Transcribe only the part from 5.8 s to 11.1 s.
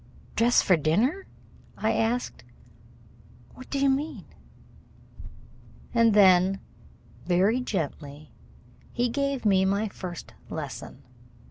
And then very gently he gave me my first lesson.